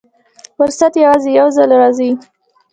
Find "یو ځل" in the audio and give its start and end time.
1.39-1.69